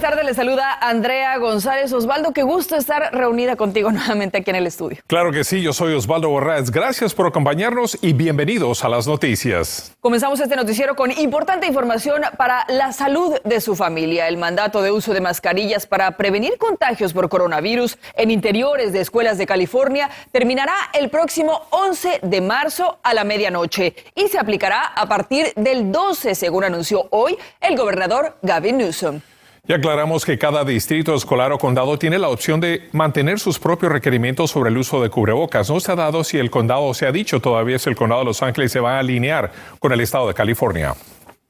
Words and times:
Buenas 0.00 0.16
tardes. 0.16 0.24
Le 0.24 0.34
saluda 0.34 0.78
Andrea 0.80 1.36
González. 1.36 1.92
Osvaldo, 1.92 2.32
qué 2.32 2.42
gusto 2.42 2.76
estar 2.76 3.12
reunida 3.12 3.56
contigo 3.56 3.92
nuevamente 3.92 4.38
aquí 4.38 4.50
en 4.50 4.56
el 4.56 4.66
estudio. 4.66 4.98
Claro 5.06 5.30
que 5.30 5.44
sí, 5.44 5.60
yo 5.60 5.72
soy 5.72 5.92
Osvaldo 5.92 6.30
Borrás. 6.30 6.70
Gracias 6.70 7.12
por 7.12 7.26
acompañarnos 7.26 7.98
y 8.00 8.14
bienvenidos 8.14 8.84
a 8.84 8.88
las 8.88 9.06
noticias. 9.06 9.94
Comenzamos 10.00 10.40
este 10.40 10.56
noticiero 10.56 10.96
con 10.96 11.10
importante 11.10 11.66
información 11.66 12.22
para 12.38 12.64
la 12.68 12.92
salud 12.92 13.36
de 13.44 13.60
su 13.60 13.76
familia. 13.76 14.28
El 14.28 14.38
mandato 14.38 14.80
de 14.80 14.90
uso 14.90 15.12
de 15.12 15.20
mascarillas 15.20 15.86
para 15.86 16.16
prevenir 16.16 16.56
contagios 16.56 17.12
por 17.12 17.28
coronavirus 17.28 17.98
en 18.14 18.30
interiores 18.30 18.92
de 18.92 19.00
escuelas 19.00 19.36
de 19.36 19.46
California 19.46 20.08
terminará 20.32 20.74
el 20.94 21.10
próximo 21.10 21.62
11 21.70 22.20
de 22.22 22.40
marzo 22.40 22.98
a 23.02 23.12
la 23.12 23.24
medianoche 23.24 23.94
y 24.14 24.28
se 24.28 24.38
aplicará 24.38 24.82
a 24.82 25.06
partir 25.06 25.52
del 25.56 25.92
12, 25.92 26.34
según 26.34 26.64
anunció 26.64 27.06
hoy 27.10 27.36
el 27.60 27.76
gobernador 27.76 28.38
Gavin 28.42 28.78
Newsom. 28.78 29.20
Y 29.66 29.72
aclaramos 29.72 30.24
que 30.24 30.38
cada 30.38 30.64
distrito 30.64 31.14
escolar 31.14 31.52
o 31.52 31.58
condado 31.58 31.98
tiene 31.98 32.18
la 32.18 32.28
opción 32.28 32.60
de 32.60 32.88
mantener 32.92 33.38
sus 33.38 33.58
propios 33.58 33.92
requerimientos 33.92 34.50
sobre 34.50 34.70
el 34.70 34.78
uso 34.78 35.02
de 35.02 35.10
cubrebocas. 35.10 35.70
No 35.70 35.78
se 35.80 35.92
ha 35.92 35.96
dado 35.96 36.24
si 36.24 36.38
el 36.38 36.50
condado 36.50 36.92
se 36.94 37.06
ha 37.06 37.12
dicho 37.12 37.40
todavía 37.40 37.78
si 37.78 37.88
el 37.90 37.96
condado 37.96 38.22
de 38.22 38.26
Los 38.26 38.42
Ángeles 38.42 38.72
se 38.72 38.80
va 38.80 38.96
a 38.96 38.98
alinear 39.00 39.52
con 39.78 39.92
el 39.92 40.00
estado 40.00 40.26
de 40.28 40.34
California. 40.34 40.94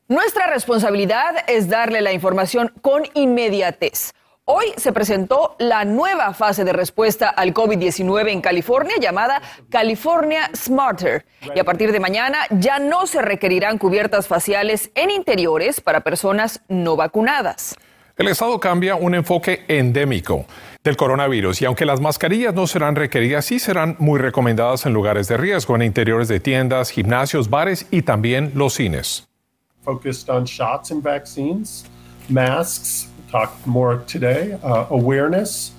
Nuestra 0.09 0.49
responsabilidad 0.49 1.45
es 1.47 1.69
darle 1.69 2.01
la 2.01 2.13
información 2.13 2.73
con 2.83 3.05
inmediatez. 3.15 4.13
Hoy 4.45 4.67
se 4.77 4.93
presentó 4.93 5.55
la 5.61 5.85
nueva 5.85 6.35
fase 6.35 6.65
de 6.65 6.73
respuesta 6.73 7.29
al 7.29 7.55
COVID-19 7.55 8.31
en 8.33 8.41
California 8.41 8.97
llamada 9.01 9.41
California 9.71 10.51
Smarter. 10.57 11.25
Y 11.55 11.61
a 11.61 11.65
partir 11.65 11.93
de 11.93 12.01
mañana 12.01 12.39
ya 12.51 12.81
no 12.81 13.07
se 13.07 13.23
requerirán 13.23 13.79
cubiertas 13.79 14.27
faciales 14.27 14.91
en 14.97 15.13
interiores 15.13 15.81
para 15.81 16.01
personas 16.01 16.63
no 16.67 16.97
vacunadas. 16.97 17.77
El 18.21 18.29
Estado 18.29 18.61
cambia 18.61 18.97
un 18.97 19.15
enfoque 19.15 19.65
endémico 19.67 20.45
del 20.85 20.95
coronavirus 20.95 21.63
y 21.63 21.65
aunque 21.65 21.87
las 21.87 22.03
mascarillas 22.03 22.53
no 22.53 22.67
serán 22.67 22.95
requeridas, 22.95 23.47
sí 23.47 23.59
serán 23.59 23.97
muy 23.99 24.19
recomendadas 24.19 24.85
en 24.85 24.93
lugares 24.93 25.27
de 25.27 25.39
riesgo, 25.39 25.75
en 25.75 25.81
interiores 25.81 26.29
de 26.29 26.39
tiendas, 26.39 26.91
gimnasios, 26.91 27.49
bares 27.49 27.87
y 27.91 28.03
también 28.03 28.53
los 28.55 28.75
cines. 28.75 29.27
Focused 29.87 30.29
on 30.29 30.45
shots 30.45 30.91
and 30.91 31.03
vaccines, 31.03 31.87
masks, 32.29 33.09
talk 33.33 33.53
more 33.65 34.03
today, 34.07 34.53
uh, 34.63 34.85
awareness, 34.91 35.73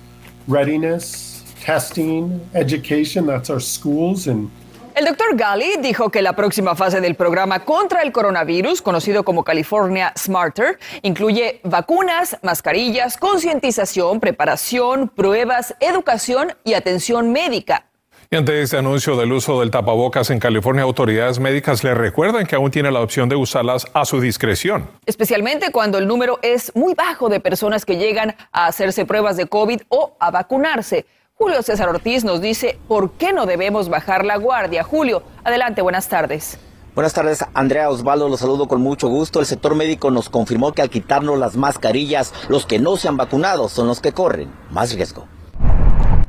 readiness, 0.48 1.44
testing, 1.64 2.40
education, 2.54 3.24
that's 3.24 3.50
our 3.50 3.60
schools 3.60 4.26
and 4.26 4.50
el 4.94 5.04
doctor 5.06 5.36
Gali 5.36 5.76
dijo 5.80 6.10
que 6.10 6.22
la 6.22 6.34
próxima 6.34 6.74
fase 6.74 7.00
del 7.00 7.14
programa 7.14 7.64
contra 7.64 8.02
el 8.02 8.12
coronavirus, 8.12 8.82
conocido 8.82 9.24
como 9.24 9.44
California 9.44 10.12
Smarter, 10.18 10.78
incluye 11.02 11.60
vacunas, 11.64 12.36
mascarillas, 12.42 13.16
concientización, 13.16 14.20
preparación, 14.20 15.08
pruebas, 15.08 15.74
educación 15.80 16.54
y 16.64 16.74
atención 16.74 17.32
médica. 17.32 17.86
Y 18.30 18.36
ante 18.36 18.62
este 18.62 18.78
anuncio 18.78 19.14
del 19.16 19.30
uso 19.30 19.60
del 19.60 19.70
tapabocas 19.70 20.30
en 20.30 20.38
California, 20.38 20.84
autoridades 20.84 21.38
médicas 21.38 21.84
le 21.84 21.92
recuerdan 21.92 22.46
que 22.46 22.56
aún 22.56 22.70
tiene 22.70 22.90
la 22.90 23.00
opción 23.00 23.28
de 23.28 23.36
usarlas 23.36 23.86
a 23.92 24.06
su 24.06 24.20
discreción. 24.20 24.88
Especialmente 25.04 25.70
cuando 25.70 25.98
el 25.98 26.06
número 26.06 26.38
es 26.40 26.74
muy 26.74 26.94
bajo 26.94 27.28
de 27.28 27.40
personas 27.40 27.84
que 27.84 27.98
llegan 27.98 28.34
a 28.50 28.66
hacerse 28.66 29.04
pruebas 29.04 29.36
de 29.36 29.46
COVID 29.46 29.82
o 29.90 30.16
a 30.18 30.30
vacunarse. 30.30 31.04
Julio 31.42 31.60
César 31.64 31.88
Ortiz 31.88 32.22
nos 32.22 32.40
dice 32.40 32.78
por 32.86 33.14
qué 33.14 33.32
no 33.32 33.46
debemos 33.46 33.88
bajar 33.88 34.24
la 34.24 34.36
guardia. 34.36 34.84
Julio, 34.84 35.24
adelante, 35.42 35.82
buenas 35.82 36.06
tardes. 36.06 36.56
Buenas 36.94 37.14
tardes, 37.14 37.44
Andrea 37.52 37.90
Osvaldo, 37.90 38.28
los 38.28 38.38
saludo 38.38 38.68
con 38.68 38.80
mucho 38.80 39.08
gusto. 39.08 39.40
El 39.40 39.46
sector 39.46 39.74
médico 39.74 40.12
nos 40.12 40.28
confirmó 40.28 40.70
que 40.70 40.82
al 40.82 40.88
quitarnos 40.88 41.36
las 41.40 41.56
mascarillas, 41.56 42.32
los 42.48 42.64
que 42.64 42.78
no 42.78 42.96
se 42.96 43.08
han 43.08 43.16
vacunado 43.16 43.68
son 43.68 43.88
los 43.88 44.00
que 44.00 44.12
corren 44.12 44.52
más 44.70 44.94
riesgo. 44.94 45.26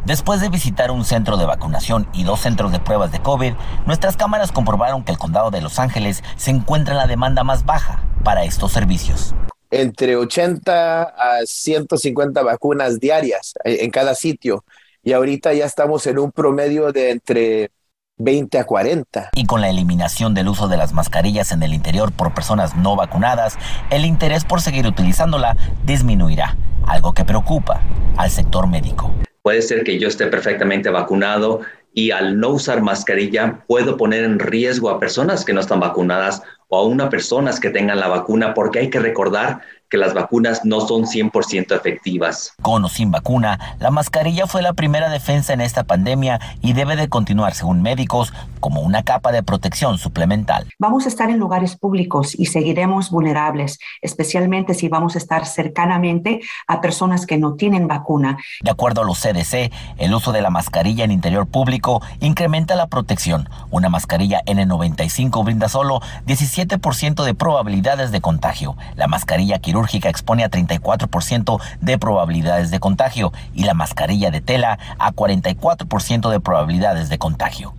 Después 0.04 0.42
de 0.42 0.50
visitar 0.50 0.90
un 0.90 1.06
centro 1.06 1.38
de 1.38 1.46
vacunación 1.46 2.08
y 2.12 2.24
dos 2.24 2.40
centros 2.40 2.72
de 2.72 2.80
pruebas 2.80 3.12
de 3.12 3.22
COVID, 3.22 3.54
nuestras 3.86 4.18
cámaras 4.18 4.52
comprobaron 4.52 5.04
que 5.04 5.12
el 5.12 5.20
condado 5.20 5.52
de 5.52 5.62
Los 5.62 5.78
Ángeles 5.78 6.24
se 6.38 6.50
encuentra 6.50 6.96
en 6.96 6.98
la 6.98 7.08
demanda 7.08 7.44
más 7.44 7.68
baja 7.68 8.04
para 8.24 8.46
estos 8.46 8.72
servicios. 8.72 9.36
Entre 9.70 10.16
80 10.16 11.04
a 11.04 11.46
150 11.46 12.42
vacunas 12.42 13.00
diarias 13.00 13.54
en 13.64 13.92
cada 13.92 14.16
sitio 14.16 14.64
y 15.04 15.14
ahorita 15.14 15.54
ya 15.54 15.66
estamos 15.66 16.08
en 16.08 16.18
un 16.18 16.32
promedio 16.32 16.92
de 16.92 17.12
entre 17.12 17.72
20 18.18 18.58
a 18.58 18.64
40. 18.64 19.32
Y 19.36 19.46
con 19.46 19.60
la 19.60 19.70
eliminación 19.70 20.34
del 20.34 20.48
uso 20.48 20.68
de 20.68 20.78
las 20.78 20.94
mascarillas 20.94 21.52
en 21.52 21.62
el 21.62 21.74
interior 21.74 22.14
por 22.14 22.34
personas 22.34 22.76
no 22.78 22.96
vacunadas, 22.96 23.58
el 23.90 24.06
interés 24.06 24.46
por 24.46 24.62
seguir 24.62 24.88
utilizándola 24.88 25.58
disminuirá, 25.86 26.56
algo 26.88 27.14
que 27.14 27.26
preocupa 27.26 27.82
al 28.18 28.30
sector 28.30 28.68
médico. 28.68 29.12
Puede 29.42 29.62
ser 29.62 29.84
que 29.84 30.00
yo 30.00 30.08
esté 30.08 30.28
perfectamente 30.28 30.90
vacunado 30.90 31.60
y 31.94 32.12
al 32.12 32.40
no 32.40 32.50
usar 32.50 32.82
mascarilla 32.82 33.64
puedo 33.68 33.98
poner 33.98 34.24
en 34.24 34.40
riesgo 34.40 34.90
a 34.90 35.00
personas 35.00 35.44
que 35.44 35.54
no 35.54 35.60
están 35.60 35.82
vacunadas 35.82 36.42
o 36.70 36.78
a 36.78 36.84
una 36.88 37.10
personas 37.10 37.60
que 37.60 37.70
tengan 37.70 38.00
la 38.00 38.08
vacuna 38.08 38.54
porque 38.54 38.80
hay 38.80 38.90
que 38.90 39.00
recordar 39.00 39.62
que 39.94 39.98
las 40.00 40.16
vacunas 40.16 40.66
no 40.66 40.82
son 40.82 41.04
100% 41.04 41.76
efectivas. 41.76 42.56
Con 42.64 42.84
o 42.84 42.90
sin 42.90 43.12
vacuna, 43.12 43.78
la 43.80 43.92
mascarilla 43.92 44.48
fue 44.48 44.64
la 44.64 44.74
primera 44.74 45.08
defensa 45.08 45.54
en 45.54 45.62
esta 45.62 45.84
pandemia 45.84 46.40
y 46.64 46.74
debe 46.74 46.96
de 46.96 47.10
continuar, 47.10 47.54
según 47.54 47.84
médicos, 47.84 48.34
como 48.60 48.82
una 48.82 49.04
capa 49.04 49.32
de 49.32 49.44
protección 49.44 50.00
suplemental. 50.00 50.68
Vamos 50.80 51.06
a 51.06 51.10
estar 51.10 51.30
en 51.30 51.38
lugares 51.38 51.78
públicos 51.78 52.34
y 52.34 52.48
seguiremos 52.48 53.12
vulnerables, 53.12 53.78
especialmente 54.02 54.74
si 54.74 54.90
vamos 54.90 55.14
a 55.14 55.20
estar 55.20 55.46
cercanamente 55.46 56.40
a 56.66 56.82
personas 56.82 57.28
que 57.28 57.38
no 57.38 57.54
tienen 57.54 57.88
vacuna. 57.88 58.40
De 58.64 58.72
acuerdo 58.72 59.02
a 59.02 59.06
los 59.06 59.20
CDC, 59.20 59.72
el 60.00 60.16
uso 60.16 60.32
de 60.32 60.42
la 60.42 60.50
mascarilla 60.50 61.04
en 61.04 61.12
interior 61.12 61.46
público 61.46 62.02
incrementa 62.20 62.76
la 62.76 62.88
protección. 62.88 63.48
Una 63.70 63.90
mascarilla 63.90 64.42
N95 64.48 65.46
brinda 65.46 65.70
solo 65.70 66.02
17% 66.26 67.24
de 67.24 67.36
probabilidades 67.36 68.12
de 68.12 68.22
contagio. 68.22 68.76
La 68.96 69.08
mascarilla 69.08 69.60
quirúrgica 69.60 69.83
expone 70.10 70.44
a 70.44 70.50
34% 70.50 71.62
de 71.82 71.98
probabilidades 71.98 72.72
de 72.72 72.80
contagio 72.80 73.32
y 73.54 73.64
la 73.64 73.74
mascarilla 73.74 74.32
de 74.32 74.42
tela 74.42 74.80
a 75.00 75.12
44% 75.12 76.30
de 76.30 76.40
probabilidades 76.40 77.10
de 77.10 77.18
contagio. 77.18 77.74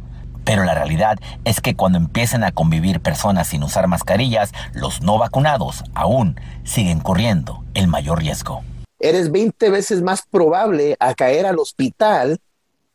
Pero 0.44 0.65
la 0.65 0.75
realidad 0.75 1.19
es 1.44 1.60
que 1.60 1.75
cuando 1.75 1.98
empiezan 1.98 2.44
a 2.44 2.53
convivir 2.53 3.00
personas 3.00 3.48
sin 3.48 3.62
usar 3.62 3.88
mascarillas, 3.88 4.53
los 4.75 5.00
no 5.00 5.19
vacunados 5.19 5.84
aún 5.94 6.38
siguen 6.65 7.00
corriendo 7.00 7.65
el 7.72 7.88
mayor 7.88 8.19
riesgo. 8.19 8.62
Eres 9.00 9.32
20 9.32 9.71
veces 9.71 10.03
más 10.03 10.22
probable 10.31 10.97
a 11.00 11.15
caer 11.15 11.47
al 11.47 11.59
hospital 11.59 12.38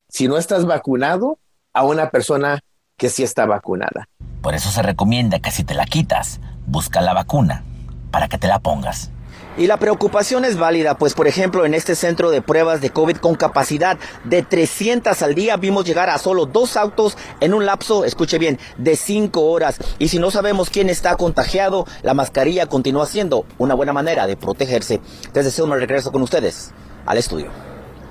si 0.10 0.28
no 0.28 0.38
estás 0.38 0.66
vacunado 0.66 1.40
a 1.74 1.84
una 1.84 2.10
persona 2.10 2.60
que 2.98 3.10
sí 3.10 3.24
está 3.24 3.46
vacunada. 3.46 4.08
Por 4.42 4.54
eso 4.54 4.70
se 4.70 4.82
recomienda 4.82 5.40
que 5.40 5.52
si 5.52 5.64
te 5.64 5.74
la 5.74 5.86
quitas, 5.86 6.40
busca 6.66 7.02
la 7.02 7.14
vacuna 7.14 7.64
para 8.12 8.28
que 8.28 8.38
te 8.38 8.48
la 8.48 8.60
pongas. 8.60 9.12
Y 9.58 9.68
la 9.68 9.78
preocupación 9.78 10.46
es 10.46 10.58
válida, 10.58 10.98
pues 10.98 11.14
por 11.14 11.28
ejemplo 11.28 11.66
en 11.66 11.74
este 11.74 11.96
centro 11.96 12.32
de 12.32 12.42
pruebas 12.42 12.80
de 12.80 12.92
COVID 12.92 13.18
con 13.18 13.36
capacidad 13.36 13.98
de 14.24 14.42
300 14.42 15.22
al 15.22 15.36
día 15.36 15.58
vimos 15.58 15.86
llegar 15.86 16.10
a 16.10 16.18
solo 16.18 16.46
dos 16.46 16.78
autos 16.78 17.18
en 17.42 17.54
un 17.54 17.66
lapso, 17.66 18.06
escuche 18.06 18.38
bien, 18.38 18.58
de 18.78 18.96
5 18.96 19.42
horas. 19.42 19.80
Y 19.98 20.08
si 20.08 20.18
no 20.18 20.32
sabemos 20.32 20.70
quién 20.70 20.90
está 20.90 21.16
contagiado, 21.18 21.86
la 22.04 22.14
mascarilla 22.14 22.68
continúa 22.68 23.06
siendo 23.06 23.46
una 23.58 23.74
buena 23.74 23.92
manera 23.92 24.28
de 24.28 24.38
protegerse. 24.38 25.02
Les 25.34 25.44
deseo 25.44 25.66
un 25.66 25.72
regreso 25.72 26.12
con 26.12 26.22
ustedes 26.22 26.72
al 27.06 27.18
estudio. 27.18 27.50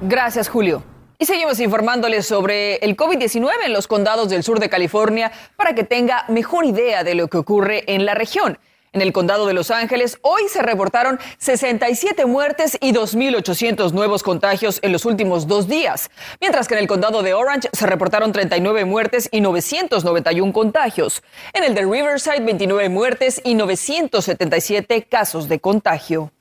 Gracias, 0.03 0.49
Julio. 0.49 0.83
Y 1.19 1.25
seguimos 1.25 1.59
informándoles 1.61 2.27
sobre 2.27 2.77
el 2.77 2.97
COVID-19 2.97 3.49
en 3.65 3.73
los 3.73 3.89
condados 3.89 4.29
del 4.29 4.43
sur 4.43 4.61
de 4.61 4.69
California 4.69 5.33
para 5.56 5.75
que 5.75 5.83
tenga 5.83 6.25
mejor 6.29 6.65
idea 6.65 7.05
de 7.05 7.15
lo 7.15 7.29
que 7.29 7.39
ocurre 7.39 7.85
en 7.93 8.05
la 8.05 8.15
región. 8.15 8.59
En 8.93 9.02
el 9.02 9.12
condado 9.12 9.46
de 9.46 9.52
Los 9.52 9.70
Ángeles, 9.70 10.19
hoy 10.23 10.43
se 10.49 10.62
reportaron 10.62 11.20
67 11.38 12.25
muertes 12.25 12.79
y 12.81 12.93
2.800 12.93 13.93
nuevos 13.93 14.23
contagios 14.23 14.79
en 14.82 14.93
los 14.93 15.05
últimos 15.05 15.46
dos 15.46 15.69
días, 15.69 16.11
mientras 16.40 16.69
que 16.69 16.75
en 16.75 16.81
el 16.81 16.87
condado 16.87 17.23
de 17.23 17.35
Orange 17.35 17.69
se 17.73 17.87
reportaron 17.87 18.32
39 18.32 18.85
muertes 18.85 19.29
y 19.31 19.40
991 19.40 20.52
contagios. 20.52 21.23
En 21.52 21.64
el 21.64 21.75
de 21.75 21.82
Riverside, 21.82 22.40
29 22.40 22.88
muertes 22.88 23.43
y 23.44 23.55
977 23.55 25.02
casos 25.05 25.49
de 25.49 25.61
contagio. 25.61 26.32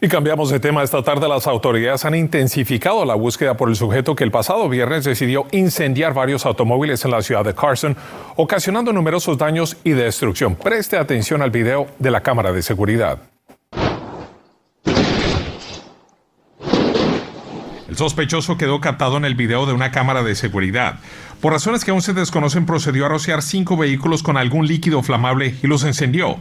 Y 0.00 0.08
cambiamos 0.08 0.50
de 0.50 0.60
tema. 0.60 0.82
Esta 0.82 1.02
tarde 1.02 1.26
las 1.26 1.46
autoridades 1.46 2.04
han 2.04 2.14
intensificado 2.14 3.04
la 3.06 3.14
búsqueda 3.14 3.56
por 3.56 3.70
el 3.70 3.76
sujeto 3.76 4.14
que 4.14 4.24
el 4.24 4.30
pasado 4.30 4.68
viernes 4.68 5.04
decidió 5.04 5.46
incendiar 5.52 6.12
varios 6.12 6.44
automóviles 6.44 7.02
en 7.06 7.12
la 7.12 7.22
ciudad 7.22 7.44
de 7.44 7.54
Carson, 7.54 7.96
ocasionando 8.36 8.92
numerosos 8.92 9.38
daños 9.38 9.78
y 9.84 9.92
destrucción. 9.92 10.54
Preste 10.54 10.98
atención 10.98 11.40
al 11.40 11.50
video 11.50 11.86
de 11.98 12.10
la 12.10 12.20
cámara 12.20 12.52
de 12.52 12.62
seguridad. 12.62 13.18
El 17.88 17.96
sospechoso 17.96 18.58
quedó 18.58 18.78
captado 18.82 19.16
en 19.16 19.24
el 19.24 19.34
video 19.34 19.64
de 19.64 19.72
una 19.72 19.90
cámara 19.90 20.22
de 20.22 20.34
seguridad. 20.34 20.96
Por 21.40 21.54
razones 21.54 21.82
que 21.82 21.92
aún 21.92 22.02
se 22.02 22.12
desconocen, 22.12 22.66
procedió 22.66 23.06
a 23.06 23.08
rociar 23.08 23.40
cinco 23.40 23.78
vehículos 23.78 24.22
con 24.22 24.36
algún 24.36 24.66
líquido 24.66 25.02
flamable 25.02 25.54
y 25.62 25.66
los 25.66 25.84
encendió. 25.84 26.36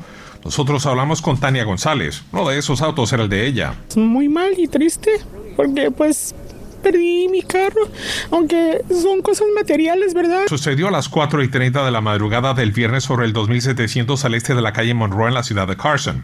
Nosotros 0.46 0.86
hablamos 0.86 1.24
con 1.24 1.40
Tania 1.40 1.64
González. 1.64 2.22
Uno 2.32 2.48
de 2.48 2.60
esos 2.60 2.84
autos 2.84 3.12
era 3.12 3.24
el 3.24 3.30
de 3.30 3.48
ella. 3.48 3.74
Muy 3.96 4.30
mal 4.30 4.54
y 4.56 4.68
triste, 4.68 5.10
porque 5.56 5.90
pues 5.90 6.36
perdí 6.84 7.28
mi 7.30 7.42
carro, 7.42 7.82
aunque 8.30 8.82
son 8.90 9.24
cosas 9.24 9.48
materiales, 9.56 10.14
¿verdad? 10.14 10.44
Sucedió 10.48 10.88
a 10.88 10.92
las 10.92 11.10
4 11.10 11.44
y 11.44 11.48
30 11.48 11.84
de 11.84 11.90
la 11.90 12.00
madrugada 12.00 12.54
del 12.54 12.72
viernes 12.72 13.04
sobre 13.04 13.26
el 13.26 13.34
2700 13.34 14.24
al 14.24 14.36
este 14.36 14.54
de 14.54 14.62
la 14.62 14.72
calle 14.72 14.94
Monroe 14.94 15.30
en 15.30 15.34
la 15.34 15.42
ciudad 15.42 15.68
de 15.68 15.78
Carson. 15.78 16.24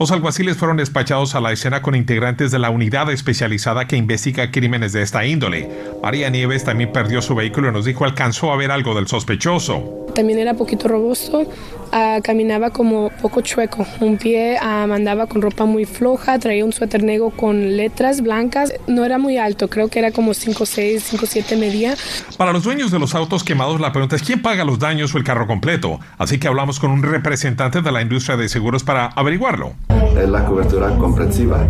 Los 0.00 0.10
alguaciles 0.10 0.56
fueron 0.56 0.78
despachados 0.78 1.34
a 1.34 1.40
la 1.42 1.52
escena 1.52 1.82
con 1.82 1.94
integrantes 1.94 2.50
de 2.50 2.58
la 2.58 2.70
unidad 2.70 3.10
especializada 3.10 3.86
que 3.86 3.96
investiga 3.96 4.50
crímenes 4.50 4.94
de 4.94 5.02
esta 5.02 5.26
índole. 5.26 5.70
María 6.02 6.30
Nieves 6.30 6.64
también 6.64 6.92
perdió 6.92 7.20
su 7.20 7.34
vehículo 7.34 7.68
y 7.68 7.72
nos 7.72 7.84
dijo 7.84 8.06
alcanzó 8.06 8.52
a 8.52 8.56
ver 8.56 8.70
algo 8.70 8.94
del 8.94 9.06
sospechoso. 9.06 10.03
También 10.14 10.38
era 10.38 10.54
poquito 10.54 10.88
robusto, 10.88 11.46
ah, 11.92 12.20
caminaba 12.22 12.70
como 12.70 13.10
poco 13.20 13.40
chueco, 13.40 13.86
un 14.00 14.16
pie 14.16 14.56
ah, 14.60 14.84
andaba 14.84 15.26
con 15.26 15.42
ropa 15.42 15.64
muy 15.64 15.84
floja, 15.84 16.38
traía 16.38 16.64
un 16.64 16.72
suéter 16.72 17.02
negro 17.02 17.30
con 17.30 17.76
letras 17.76 18.20
blancas, 18.20 18.72
no 18.86 19.04
era 19.04 19.18
muy 19.18 19.38
alto, 19.38 19.68
creo 19.68 19.88
que 19.88 19.98
era 19.98 20.12
como 20.12 20.32
5'6, 20.32 21.00
5'7 21.00 21.58
medía. 21.58 21.94
Para 22.36 22.52
los 22.52 22.64
dueños 22.64 22.90
de 22.90 22.98
los 22.98 23.14
autos 23.14 23.42
quemados 23.44 23.80
la 23.80 23.92
pregunta 23.92 24.16
es 24.16 24.22
quién 24.22 24.40
paga 24.40 24.64
los 24.64 24.78
daños 24.78 25.14
o 25.14 25.18
el 25.18 25.24
carro 25.24 25.46
completo, 25.46 26.00
así 26.18 26.38
que 26.38 26.48
hablamos 26.48 26.78
con 26.78 26.90
un 26.90 27.02
representante 27.02 27.82
de 27.82 27.92
la 27.92 28.02
industria 28.02 28.36
de 28.36 28.48
seguros 28.48 28.84
para 28.84 29.06
averiguarlo. 29.06 29.74
Es 30.16 30.28
la 30.28 30.44
cobertura 30.44 30.96
comprensiva 30.96 31.66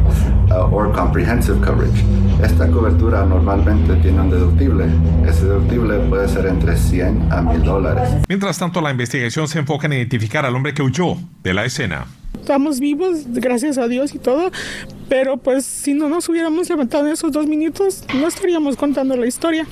o 0.51 0.93
comprehensive 0.93 1.59
coverage. 1.61 2.05
Esta 2.43 2.71
cobertura 2.71 3.25
normalmente 3.25 3.95
tiene 3.97 4.21
un 4.21 4.31
deductible. 4.31 4.87
Ese 5.27 5.47
deductible 5.47 5.99
puede 6.11 6.29
ser 6.29 6.47
entre 6.47 6.77
100 6.77 7.33
a 7.33 7.41
1000 7.41 7.63
dólares. 7.63 8.09
Mientras 8.29 8.59
tanto, 8.59 8.81
la 8.81 8.91
investigación 8.91 9.49
se 9.49 9.59
enfoca 9.59 9.87
en 9.87 9.95
identificar 9.95 10.45
al 10.45 10.55
hombre 10.55 10.75
que 10.75 10.83
huyó 10.83 11.17
de 11.43 11.55
la 11.55 11.65
escena. 11.65 12.07
Estamos 12.39 12.81
vivos, 12.81 13.25
gracias 13.29 13.79
a 13.79 13.89
Dios 13.89 14.15
y 14.15 14.19
todo, 14.19 14.51
pero 15.09 15.39
pues 15.39 15.65
si 15.65 15.95
no 15.95 16.11
nos 16.11 16.29
hubiéramos 16.29 16.69
levantado 16.69 17.07
en 17.07 17.13
esos 17.13 17.33
dos 17.33 17.47
minutos, 17.47 18.05
no 18.15 18.29
estaríamos 18.29 18.77
contando 18.77 19.17
la 19.17 19.27
historia. 19.27 19.67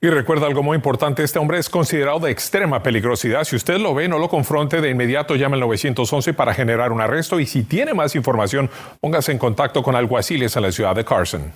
Y 0.00 0.08
recuerda 0.08 0.46
algo 0.46 0.62
muy 0.62 0.76
importante, 0.76 1.22
este 1.22 1.38
hombre 1.38 1.58
es 1.58 1.70
considerado 1.70 2.20
de 2.20 2.30
extrema 2.30 2.82
peligrosidad. 2.82 3.44
Si 3.44 3.56
usted 3.56 3.78
lo 3.78 3.94
ve, 3.94 4.08
no 4.08 4.18
lo 4.18 4.28
confronte 4.28 4.80
de 4.80 4.90
inmediato, 4.90 5.36
llame 5.36 5.54
al 5.54 5.60
911 5.60 6.34
para 6.34 6.54
generar 6.54 6.92
un 6.92 7.00
arresto 7.00 7.40
y 7.40 7.46
si 7.46 7.62
tiene 7.62 7.94
más 7.94 8.14
información, 8.14 8.70
póngase 9.00 9.32
en 9.32 9.38
contacto 9.38 9.82
con 9.82 9.96
alguaciles 9.96 10.56
en 10.56 10.62
la 10.62 10.72
ciudad 10.72 10.94
de 10.94 11.04
Carson. 11.04 11.52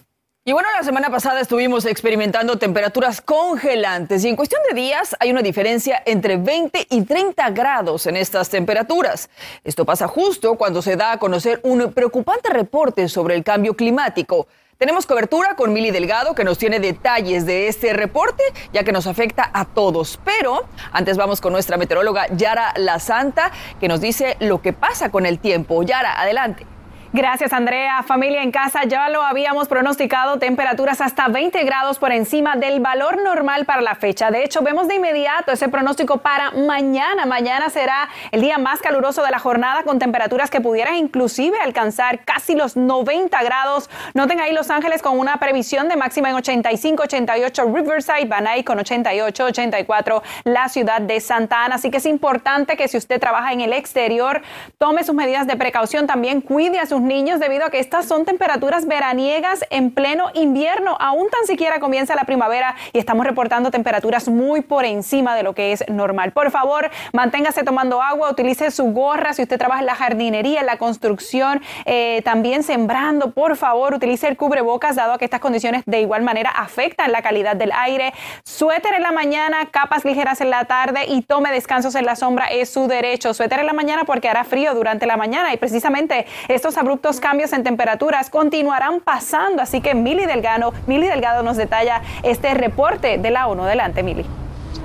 Y 0.49 0.52
bueno, 0.52 0.69
la 0.75 0.82
semana 0.82 1.11
pasada 1.11 1.43
estuvimos 1.43 1.85
experimentando 1.85 2.56
temperaturas 2.56 3.20
congelantes 3.20 4.25
y 4.25 4.29
en 4.29 4.37
cuestión 4.37 4.62
de 4.67 4.81
días 4.81 5.14
hay 5.20 5.31
una 5.31 5.43
diferencia 5.43 6.02
entre 6.06 6.38
20 6.38 6.87
y 6.88 7.02
30 7.02 7.50
grados 7.50 8.06
en 8.06 8.17
estas 8.17 8.49
temperaturas. 8.49 9.29
Esto 9.62 9.84
pasa 9.84 10.08
justo 10.08 10.55
cuando 10.55 10.81
se 10.81 10.96
da 10.96 11.12
a 11.12 11.19
conocer 11.19 11.61
un 11.64 11.93
preocupante 11.93 12.49
reporte 12.49 13.08
sobre 13.08 13.34
el 13.34 13.44
cambio 13.44 13.75
climático. 13.75 14.49
Tenemos 14.79 15.07
cobertura 15.07 15.57
con 15.57 15.73
Mili 15.73 15.91
Delgado 15.91 16.37
que 16.37 16.45
nos 16.45 16.57
tiene 16.57 16.79
detalles 16.79 17.47
de 17.47 17.67
este 17.67 17.93
reporte 17.95 18.45
ya 18.73 18.85
que 18.85 18.93
nos 18.93 19.09
afecta 19.09 19.51
a 19.53 19.65
todos. 19.65 20.21
Pero 20.25 20.69
antes 20.93 21.17
vamos 21.17 21.41
con 21.41 21.53
nuestra 21.53 21.77
meteoróloga 21.77 22.29
Yara 22.37 22.73
La 22.77 23.01
Santa 23.01 23.51
que 23.81 23.89
nos 23.89 24.01
dice 24.01 24.37
lo 24.39 24.63
que 24.63 24.73
pasa 24.73 25.11
con 25.11 25.27
el 25.27 25.41
tiempo. 25.41 25.83
Yara, 25.83 26.21
adelante. 26.21 26.65
Gracias, 27.10 27.55
Andrea. 27.55 28.02
Familia 28.02 28.43
en 28.43 28.50
casa, 28.50 28.84
ya 28.84 29.08
lo 29.08 29.22
habíamos 29.22 29.66
pronosticado, 29.66 30.38
temperaturas 30.38 31.00
hasta 31.00 31.28
20 31.28 31.64
grados 31.64 31.99
por 31.99 32.12
encima 32.12 32.56
del 32.56 32.81
valor 32.81 33.22
normal 33.22 33.64
para 33.64 33.81
la 33.81 33.94
fecha. 33.94 34.31
De 34.31 34.44
hecho, 34.44 34.60
vemos 34.60 34.88
de 34.88 34.96
inmediato 34.96 35.50
ese 35.50 35.70
pronóstico 35.70 36.19
para 36.19 36.50
mañana. 36.50 37.25
Mañana 37.25 37.70
será 37.70 38.10
el 38.31 38.43
día 38.43 38.58
más 38.58 38.81
caluroso 38.81 39.22
de 39.22 39.31
la 39.31 39.38
jornada 39.38 39.84
con 39.84 39.99
temperaturas 39.99 40.50
que 40.50 40.60
pudieran 40.60 40.96
inclusive 40.96 41.58
alcanzar 41.58 42.26
casi 42.26 42.55
los 42.55 42.76
90 42.76 43.43
grados. 43.43 43.88
Noten 44.12 44.40
ahí 44.40 44.52
Los 44.52 44.69
Ángeles 44.69 45.00
con 45.00 45.19
una 45.19 45.38
previsión 45.38 45.88
de 45.88 45.96
máxima 45.96 46.28
en 46.28 46.34
85, 46.37 47.05
88, 47.05 47.72
Riverside, 47.75 48.26
Banay 48.26 48.64
con 48.64 48.81
88, 48.81 49.44
84, 49.46 50.22
la 50.44 50.69
ciudad 50.69 51.00
de 51.00 51.20
Santa 51.20 51.64
Ana. 51.64 51.76
Así 51.76 51.90
que 51.90 51.96
es 51.96 52.06
importante 52.06 52.76
que 52.76 52.87
si 52.87 52.99
usted 52.99 53.19
trabaja 53.19 53.55
en 53.55 53.62
el 53.62 53.72
exterior, 53.72 54.43
tome 54.76 55.05
sus 55.05 55.14
medidas 55.14 55.46
de 55.46 55.56
precaución, 55.56 56.06
también 56.06 56.43
cuide 56.43 56.78
a 56.78 56.84
niños 57.00 57.41
debido 57.41 57.65
a 57.65 57.71
que 57.71 57.79
estas 57.79 58.06
son 58.06 58.25
temperaturas 58.25 58.87
veraniegas 58.87 59.65
en 59.71 59.91
pleno 59.91 60.27
invierno. 60.35 60.97
Aún 61.00 61.29
tan 61.31 61.47
siquiera 61.47 61.81
comienza 61.81 62.15
la 62.15 62.25
primavera 62.25 62.75
y 62.93 62.99
estamos 62.99 63.27
reportando 63.27 63.71
temperaturas 63.71 64.29
muy 64.29 64.61
por 64.61 64.85
encima 64.85 65.35
de 65.37 65.43
lo 65.43 65.55
que 65.55 65.73
es 65.73 65.85
normal. 65.89 66.33
Por 66.33 66.50
favor, 66.50 66.91
manténgase 67.12 67.62
tomando 67.65 68.03
agua, 68.03 68.31
utilice 68.31 68.71
su 68.71 68.93
gorra 68.93 69.33
si 69.33 69.43
usted 69.43 69.59
trabaja 69.59 69.81
en 69.81 69.87
la 69.87 69.95
jardinería, 69.95 70.61
en 70.61 70.67
la 70.67 70.79
construcción, 70.79 71.61
eh, 71.85 72.23
también 72.25 72.62
sembrando. 72.62 73.33
Por 73.33 73.56
favor, 73.56 73.94
utilice 73.94 74.29
el 74.29 74.37
cubrebocas 74.37 74.97
dado 74.97 75.12
a 75.15 75.19
que 75.19 75.25
estas 75.25 75.41
condiciones 75.41 75.83
de 75.87 76.01
igual 76.01 76.23
manera 76.23 76.51
afectan 76.51 77.12
la 77.12 77.23
calidad 77.23 77.56
del 77.56 77.73
aire. 77.73 78.12
Suéter 78.44 78.94
en 78.94 79.03
la 79.03 79.12
mañana, 79.12 79.67
capas 79.71 80.05
ligeras 80.05 80.41
en 80.41 80.51
la 80.51 80.65
tarde 80.65 81.05
y 81.06 81.23
tome 81.23 81.51
descansos 81.51 81.94
en 81.94 82.06
la 82.06 82.17
sombra 82.17 82.47
es 82.47 82.71
su 82.71 82.87
derecho. 82.87 83.35
Suéter 83.35 83.61
en 83.61 83.67
la 83.67 83.73
mañana 83.73 84.05
porque 84.05 84.29
hará 84.29 84.44
frío 84.44 84.75
durante 84.75 85.06
la 85.06 85.17
mañana 85.17 85.53
y 85.53 85.56
precisamente 85.56 86.27
estos 86.49 86.79
abruptos 86.88 87.20
cambios 87.20 87.52
en 87.52 87.64
temperaturas 87.64 88.31
continuarán 88.31 89.00
pasando. 89.00 89.61
Así 89.61 89.82
que 89.82 89.94
Mili 89.94 90.25
Delgado, 90.25 90.73
Mili 90.87 91.06
Delgado 91.06 91.43
nos 91.43 91.58
detalla 91.58 92.00
este 92.23 92.55
reporte 92.55 93.19
de 93.19 93.31
la 93.31 93.46
ONU. 93.46 93.64
Adelante, 93.64 94.02
Mili. 94.02 94.25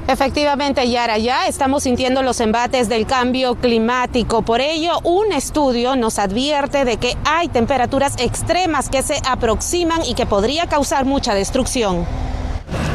Efectivamente, 0.05 0.89
Yara, 0.89 1.17
ya 1.17 1.47
estamos 1.47 1.83
sintiendo 1.83 2.21
los 2.21 2.41
embates 2.41 2.89
del 2.89 3.07
cambio 3.07 3.55
climático. 3.55 4.41
Por 4.41 4.59
ello, 4.59 4.99
un 5.05 5.31
estudio 5.31 5.95
nos 5.95 6.19
advierte 6.19 6.83
de 6.83 6.97
que 6.97 7.15
hay 7.23 7.47
temperaturas 7.47 8.15
extremas 8.19 8.89
que 8.89 9.01
se 9.01 9.21
aproximan 9.25 10.03
y 10.03 10.13
que 10.13 10.25
podría 10.25 10.67
causar 10.67 11.05
mucha 11.05 11.33
destrucción. 11.33 12.05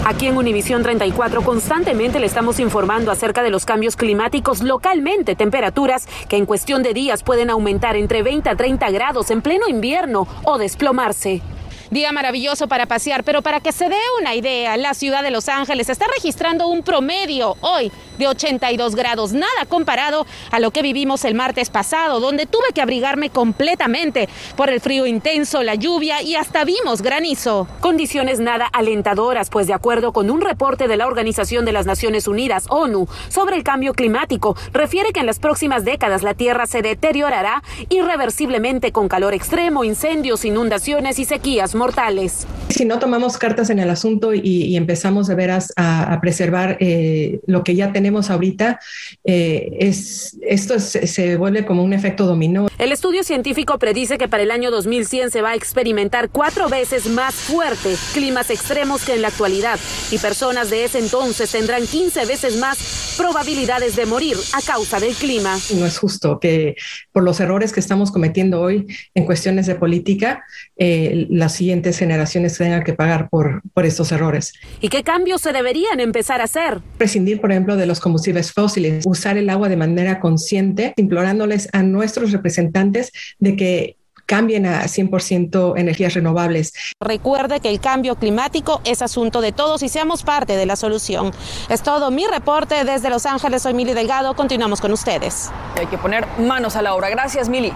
Aquí 0.05 0.27
en 0.27 0.37
Univisión 0.37 0.83
34 0.83 1.43
constantemente 1.43 2.19
le 2.19 2.27
estamos 2.27 2.61
informando 2.61 3.11
acerca 3.11 3.43
de 3.43 3.50
los 3.50 3.67
cambios 3.67 3.97
climáticos 3.97 4.62
localmente, 4.62 5.37
temperaturas 5.37 6.09
que 6.29 6.37
en 6.37 6.47
cuestión 6.47 6.83
de 6.83 6.95
días 6.95 7.23
pueden 7.23 7.50
aumentar 7.50 7.97
entre 7.97 8.23
20 8.23 8.49
a 8.49 8.56
30 8.56 8.91
grados 8.91 9.31
en 9.31 9.43
pleno 9.43 9.69
invierno 9.69 10.27
o 10.45 10.56
desplomarse. 10.56 11.43
Día 11.90 12.12
maravilloso 12.12 12.69
para 12.69 12.87
pasear, 12.87 13.25
pero 13.25 13.43
para 13.43 13.61
que 13.61 13.73
se 13.73 13.88
dé 13.88 13.97
una 14.21 14.35
idea, 14.35 14.76
la 14.76 14.93
ciudad 14.95 15.23
de 15.23 15.31
Los 15.31 15.49
Ángeles 15.49 15.88
está 15.88 16.07
registrando 16.14 16.69
un 16.69 16.83
promedio 16.83 17.57
hoy 17.61 17.90
de 18.18 18.28
82 18.28 18.94
grados, 18.94 19.32
nada 19.32 19.66
comparado 19.68 20.26
a 20.50 20.60
lo 20.60 20.70
que 20.70 20.82
vivimos 20.82 21.25
el 21.25 21.34
martes 21.34 21.70
pasado, 21.70 22.20
donde 22.20 22.46
tuve 22.46 22.72
que 22.75 22.82
abrigarme 22.82 23.30
completamente 23.30 24.28
por 24.56 24.70
el 24.70 24.80
frío 24.80 25.06
intenso, 25.06 25.62
la 25.62 25.75
lluvia 25.75 26.22
y 26.22 26.34
hasta 26.34 26.64
vimos 26.64 27.02
granizo. 27.02 27.66
Condiciones 27.80 28.40
nada 28.40 28.66
alentadoras, 28.66 29.50
pues 29.50 29.66
de 29.66 29.75
acuerdo 29.75 30.12
con 30.12 30.30
un 30.30 30.40
reporte 30.40 30.88
de 30.88 30.96
la 30.96 31.06
Organización 31.06 31.64
de 31.64 31.72
las 31.72 31.87
Naciones 31.87 32.28
Unidas, 32.28 32.66
ONU, 32.68 33.08
sobre 33.28 33.56
el 33.56 33.62
cambio 33.62 33.94
climático, 33.94 34.56
refiere 34.72 35.12
que 35.12 35.20
en 35.20 35.26
las 35.26 35.38
próximas 35.38 35.84
décadas 35.84 36.22
la 36.22 36.34
Tierra 36.34 36.66
se 36.66 36.82
deteriorará 36.82 37.62
irreversiblemente 37.88 38.92
con 38.92 39.08
calor 39.08 39.34
extremo, 39.34 39.84
incendios, 39.84 40.44
inundaciones 40.44 41.18
y 41.18 41.25
sequías 41.25 41.75
mortales. 41.75 42.46
Si 42.68 42.84
no 42.84 42.98
tomamos 42.98 43.38
cartas 43.38 43.70
en 43.70 43.78
el 43.78 43.90
asunto 43.90 44.34
y, 44.34 44.76
empezamos 44.76 45.26
de 45.26 45.34
veras 45.34 45.72
a, 45.76 46.18
preservar 46.20 46.76
eh, 46.80 47.40
lo 47.46 47.64
que 47.64 47.75
ya 47.75 47.92
tenemos 47.92 48.08
ahorita, 48.31 48.81
eh, 49.25 49.71
es, 49.79 50.37
esto 50.43 50.79
se 50.81 51.37
vuelve 51.37 51.65
como 51.65 51.83
un 51.83 51.93
efecto 51.93 52.27
dominó. 52.27 52.69
El 52.79 52.93
estudio 52.93 53.23
científico 53.25 53.79
predice 53.79 54.19
que 54.19 54.29
para 54.29 54.43
el 54.43 54.50
año 54.50 54.71
2100 54.71 55.31
se 55.31 55.43
va 55.43 55.50
a 55.50 55.55
experimentar 55.55 56.31
cuatro 56.31 56.69
veces 56.69 57.07
más 57.07 57.35
fuerte 57.35 57.97
climas 58.12 58.50
extremos 58.50 59.05
que 59.05 59.15
en 59.15 59.23
la 59.23 59.29
actualidad 59.29 59.79
y 60.11 60.19
personas 60.19 60.71
de 60.71 60.85
ese 60.85 60.99
entonces 60.99 61.50
tendrán 61.50 61.87
15 61.87 62.27
veces 62.27 62.57
más 62.57 62.79
probabilidades 63.18 63.96
de 63.96 64.06
morir 64.06 64.37
a 64.54 64.62
causa 64.62 65.00
del 65.00 65.12
clima. 65.14 65.58
No 65.75 65.84
es 65.84 65.98
justo 65.98 66.38
que 66.40 66.76
por 67.12 67.25
los 67.25 67.40
errores 67.40 67.72
que 67.72 67.80
estamos 67.80 68.10
cometiendo 68.10 68.60
hoy 68.60 68.87
en 69.14 69.26
cuestiones 69.26 69.66
de 69.66 69.75
política, 69.75 70.44
eh, 70.76 71.26
las 71.28 71.52
siguientes 71.54 71.98
generaciones 71.98 72.56
tengan 72.56 72.84
que 72.84 72.94
pagar 72.94 73.28
por, 73.28 73.60
por 73.75 73.84
estos 73.84 74.12
errores. 74.12 74.54
¿Y 74.80 74.88
qué 74.88 75.02
cambios 75.02 75.42
se 75.42 75.52
deberían 75.52 76.00
empezar 76.00 76.40
a 76.40 76.44
hacer? 76.44 76.80
Prescindir, 76.96 77.40
por 77.40 77.50
ejemplo, 77.50 77.76
de 77.76 77.87
los 77.87 78.00
combustibles 78.00 78.52
fósiles, 78.52 79.04
usar 79.06 79.37
el 79.37 79.50
agua 79.50 79.68
de 79.68 79.76
manera 79.76 80.20
consciente, 80.20 80.94
implorándoles 80.96 81.68
a 81.72 81.82
nuestros 81.82 82.32
representantes 82.32 83.12
de 83.38 83.56
que 83.56 83.98
cambien 84.28 84.66
a 84.66 84.82
100% 84.85 85.78
energías 85.78 86.14
renovables. 86.14 86.75
Recuerde 87.00 87.61
que 87.61 87.70
el 87.70 87.80
cambio 87.80 88.16
climático 88.16 88.80
es 88.85 89.00
asunto 89.00 89.40
de 89.40 89.52
todos 89.52 89.82
y 89.82 89.88
seamos 89.88 90.23
parte 90.23 90.56
de 90.56 90.66
la 90.66 90.76
solución. 90.76 91.32
Es 91.70 91.82
todo 91.82 92.11
mi 92.11 92.26
reporte 92.26 92.85
desde 92.85 93.08
Los 93.08 93.25
Ángeles. 93.25 93.62
Soy 93.62 93.73
Mili 93.73 93.94
Delgado. 93.94 94.37
Continuamos 94.37 94.80
con 94.80 94.92
ustedes. 94.92 95.50
Hay 95.76 95.87
que 95.87 95.97
poner 95.97 96.26
manos 96.38 96.76
a 96.76 96.82
la 96.82 96.94
obra. 96.94 97.08
Gracias, 97.08 97.49
Mili. 97.49 97.73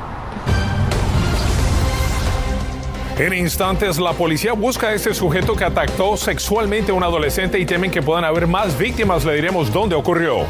En 3.19 3.33
instantes, 3.33 3.99
la 3.99 4.13
policía 4.13 4.53
busca 4.53 4.89
a 4.89 4.95
este 4.95 5.15
sujeto 5.15 5.55
que 5.55 5.65
atacó 5.65 6.17
sexualmente 6.17 6.93
a 6.93 6.95
un 6.95 7.03
adolescente 7.03 7.59
y 7.59 7.65
temen 7.65 7.91
que 7.91 8.03
puedan 8.03 8.25
haber 8.25 8.47
más 8.47 8.77
víctimas. 8.77 9.25
Le 9.25 9.35
diremos 9.35 9.73
dónde 9.73 9.95
ocurrió. 9.95 10.47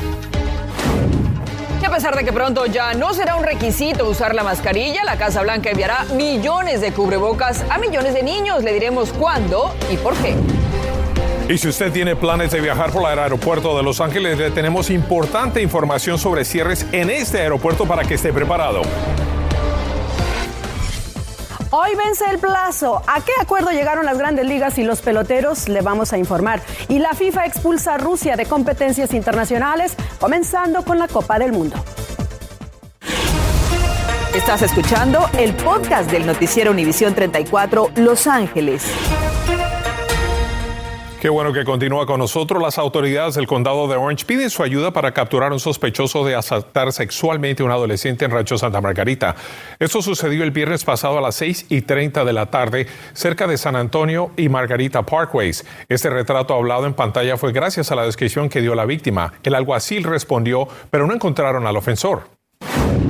A 1.92 1.96
pesar 1.96 2.16
de 2.16 2.24
que 2.24 2.32
pronto 2.32 2.64
ya 2.64 2.94
no 2.94 3.12
será 3.12 3.36
un 3.36 3.44
requisito 3.44 4.08
usar 4.08 4.34
la 4.34 4.42
mascarilla, 4.42 5.04
la 5.04 5.18
Casa 5.18 5.42
Blanca 5.42 5.68
enviará 5.68 6.04
millones 6.14 6.80
de 6.80 6.90
cubrebocas 6.90 7.66
a 7.68 7.76
millones 7.76 8.14
de 8.14 8.22
niños. 8.22 8.64
Le 8.64 8.72
diremos 8.72 9.12
cuándo 9.12 9.74
y 9.90 9.98
por 9.98 10.14
qué. 10.14 10.34
Y 11.50 11.58
si 11.58 11.68
usted 11.68 11.92
tiene 11.92 12.16
planes 12.16 12.50
de 12.50 12.62
viajar 12.62 12.92
por 12.92 13.12
el 13.12 13.18
aeropuerto 13.18 13.76
de 13.76 13.82
Los 13.82 14.00
Ángeles, 14.00 14.38
le 14.38 14.50
tenemos 14.50 14.88
importante 14.88 15.60
información 15.60 16.16
sobre 16.16 16.46
cierres 16.46 16.86
en 16.92 17.10
este 17.10 17.40
aeropuerto 17.40 17.84
para 17.84 18.04
que 18.04 18.14
esté 18.14 18.32
preparado. 18.32 18.80
Hoy 21.74 21.94
vence 21.94 22.26
el 22.28 22.38
plazo. 22.38 23.02
¿A 23.06 23.22
qué 23.22 23.32
acuerdo 23.40 23.70
llegaron 23.70 24.04
las 24.04 24.18
grandes 24.18 24.44
ligas 24.44 24.76
y 24.76 24.84
los 24.84 25.00
peloteros? 25.00 25.70
Le 25.70 25.80
vamos 25.80 26.12
a 26.12 26.18
informar. 26.18 26.60
Y 26.90 26.98
la 26.98 27.14
FIFA 27.14 27.46
expulsa 27.46 27.94
a 27.94 27.98
Rusia 27.98 28.36
de 28.36 28.44
competencias 28.44 29.14
internacionales, 29.14 29.96
comenzando 30.20 30.84
con 30.84 30.98
la 30.98 31.08
Copa 31.08 31.38
del 31.38 31.52
Mundo. 31.52 31.82
Estás 34.34 34.60
escuchando 34.60 35.30
el 35.38 35.54
podcast 35.54 36.10
del 36.10 36.26
noticiero 36.26 36.72
Univisión 36.72 37.14
34 37.14 37.92
Los 37.96 38.26
Ángeles. 38.26 38.84
Qué 41.22 41.28
bueno 41.28 41.52
que 41.52 41.62
continúa 41.62 42.04
con 42.04 42.18
nosotros. 42.18 42.60
Las 42.60 42.78
autoridades 42.78 43.36
del 43.36 43.46
condado 43.46 43.86
de 43.86 43.94
Orange 43.94 44.26
piden 44.26 44.50
su 44.50 44.64
ayuda 44.64 44.90
para 44.90 45.12
capturar 45.12 45.52
a 45.52 45.54
un 45.54 45.60
sospechoso 45.60 46.24
de 46.24 46.34
asaltar 46.34 46.92
sexualmente 46.92 47.62
a 47.62 47.66
un 47.66 47.70
adolescente 47.70 48.24
en 48.24 48.32
Rancho 48.32 48.58
Santa 48.58 48.80
Margarita. 48.80 49.36
Esto 49.78 50.02
sucedió 50.02 50.42
el 50.42 50.50
viernes 50.50 50.84
pasado 50.84 51.18
a 51.18 51.20
las 51.20 51.36
6 51.36 51.66
y 51.68 51.82
30 51.82 52.24
de 52.24 52.32
la 52.32 52.46
tarde 52.46 52.88
cerca 53.12 53.46
de 53.46 53.56
San 53.56 53.76
Antonio 53.76 54.32
y 54.36 54.48
Margarita 54.48 55.06
Parkways. 55.06 55.64
Este 55.88 56.10
retrato 56.10 56.54
hablado 56.54 56.86
en 56.86 56.94
pantalla 56.94 57.36
fue 57.36 57.52
gracias 57.52 57.92
a 57.92 57.94
la 57.94 58.04
descripción 58.04 58.48
que 58.48 58.60
dio 58.60 58.74
la 58.74 58.84
víctima. 58.84 59.32
El 59.44 59.54
alguacil 59.54 60.02
respondió, 60.02 60.66
pero 60.90 61.06
no 61.06 61.14
encontraron 61.14 61.68
al 61.68 61.76
ofensor. 61.76 62.41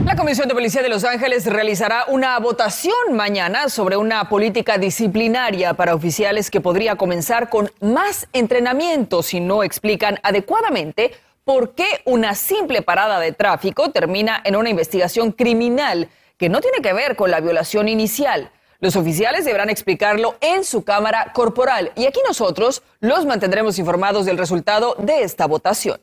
La 0.05 0.17
Comisión 0.17 0.49
de 0.49 0.55
Policía 0.55 0.83
de 0.83 0.89
Los 0.89 1.05
Ángeles 1.05 1.47
realizará 1.47 2.05
una 2.09 2.39
votación 2.39 2.95
mañana 3.13 3.69
sobre 3.69 3.97
una 3.97 4.29
política 4.29 4.77
disciplinaria 4.77 5.75
para 5.75 5.95
oficiales 5.95 6.51
que 6.51 6.61
podría 6.61 6.97
comenzar 6.97 7.49
con 7.49 7.71
más 7.81 8.29
entrenamiento 8.33 9.23
si 9.23 9.41
no 9.41 9.63
explican 9.63 10.19
adecuadamente 10.23 11.13
por 11.45 11.75
qué 11.75 11.87
una 12.05 12.35
simple 12.35 12.83
parada 12.83 13.21
de 13.21 13.33
tráfico 13.33 13.91
termina 13.91 14.41
en 14.45 14.57
una 14.57 14.71
investigación 14.71 15.33
criminal 15.33 16.09
que 16.37 16.49
no 16.49 16.61
tiene 16.61 16.81
que 16.83 16.93
ver 16.93 17.17
con 17.17 17.31
la 17.31 17.41
violación 17.41 17.89
inicial. 17.89 18.51
Los 18.81 18.97
oficiales 18.97 19.45
deberán 19.45 19.71
explicarlo 19.71 20.35
en 20.41 20.65
su 20.65 20.83
cámara 20.83 21.33
corporal 21.33 21.93
y 21.95 22.07
aquí 22.07 22.21
nosotros 22.27 22.83
los 23.01 23.27
mantendremos 23.27 23.79
informados 23.79 24.27
del 24.27 24.39
resultado 24.39 24.97
de 24.99 25.23
esta 25.23 25.47
votación. 25.47 26.01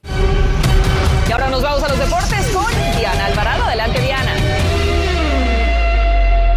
Y 1.27 1.31
ahora 1.31 1.49
nos 1.49 1.61
vamos 1.61 1.83
a 1.83 1.89
los 1.89 1.99
deportes 1.99 2.38